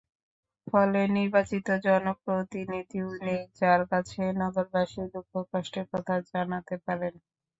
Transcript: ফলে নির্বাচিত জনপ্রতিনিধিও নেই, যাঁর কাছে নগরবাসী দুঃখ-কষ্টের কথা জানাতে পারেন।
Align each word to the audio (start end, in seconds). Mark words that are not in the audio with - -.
ফলে 0.67 1.01
নির্বাচিত 1.11 1.67
জনপ্রতিনিধিও 1.85 3.09
নেই, 3.21 3.41
যাঁর 3.59 3.81
কাছে 3.91 4.21
নগরবাসী 4.41 5.01
দুঃখ-কষ্টের 5.13 5.85
কথা 5.91 6.15
জানাতে 6.31 6.75
পারেন। 6.85 7.13